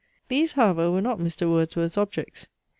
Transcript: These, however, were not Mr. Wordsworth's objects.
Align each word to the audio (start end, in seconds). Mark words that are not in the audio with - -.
These, 0.29 0.53
however, 0.53 0.89
were 0.89 0.99
not 0.99 1.19
Mr. 1.19 1.47
Wordsworth's 1.47 1.95
objects. 1.95 2.47